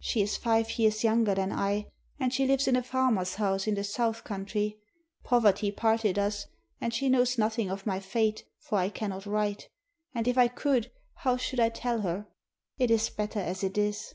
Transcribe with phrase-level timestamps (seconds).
[0.00, 3.74] She is five years younger than I, and she lives in a farmer's house in
[3.74, 4.78] the south country.
[5.22, 6.46] Poverty parted us,
[6.80, 9.68] and she knows noth ing of my fate— for I cannot write—
[10.14, 12.26] and if I could, how should I tell her!
[12.78, 14.14] It is better as it is."